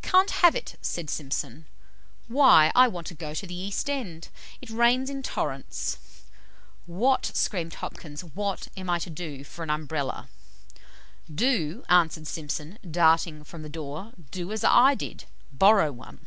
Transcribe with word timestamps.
'Can't 0.00 0.30
have 0.30 0.54
it,' 0.54 0.78
said 0.80 1.10
Simpson. 1.10 1.66
'Why, 2.28 2.70
I 2.72 2.86
want 2.86 3.04
to 3.08 3.16
go 3.16 3.34
to 3.34 3.44
the 3.48 3.56
East 3.60 3.90
end; 3.90 4.28
it 4.60 4.70
rains 4.70 5.10
in 5.10 5.24
torrents; 5.24 5.98
what' 6.86 7.32
screamed 7.34 7.74
Hopkins 7.74 8.22
'what 8.22 8.68
am 8.76 8.88
I 8.88 9.00
to 9.00 9.10
do 9.10 9.42
for 9.42 9.64
an 9.64 9.70
Umbrella?' 9.70 10.28
"'Do!' 11.34 11.82
answered 11.88 12.28
Simpson, 12.28 12.78
darting 12.88 13.42
from 13.42 13.62
the 13.62 13.68
door, 13.68 14.12
'do 14.30 14.52
as 14.52 14.62
I 14.62 14.94
did 14.94 15.24
BORROW 15.52 15.90
ONE.'" 15.90 16.26